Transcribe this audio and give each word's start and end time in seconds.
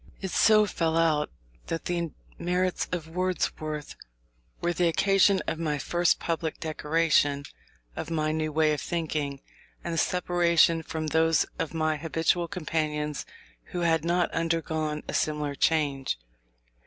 It 0.19 0.31
so 0.31 0.65
fell 0.65 0.97
out 0.97 1.29
that 1.67 1.85
the 1.85 2.09
merits 2.39 2.87
of 2.91 3.07
Wordsworth 3.07 3.95
were 4.59 4.73
the 4.73 4.87
occasion 4.87 5.41
of 5.45 5.59
my 5.59 5.77
first 5.77 6.19
public 6.19 6.59
declaration 6.59 7.43
of 7.95 8.09
my 8.09 8.31
new 8.31 8.51
way 8.51 8.73
of 8.73 8.81
thinking, 8.81 9.41
and 9.83 9.99
separation 9.99 10.81
from 10.81 11.05
those 11.05 11.45
of 11.59 11.75
my 11.75 11.97
habitual 11.97 12.47
companions 12.47 13.27
who 13.65 13.81
had 13.81 14.03
not 14.03 14.31
undergone 14.31 15.03
a 15.07 15.13
similar 15.13 15.53
change. 15.53 16.17